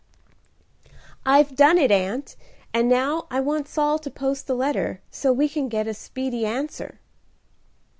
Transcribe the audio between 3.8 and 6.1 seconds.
to post the letter, so we can get a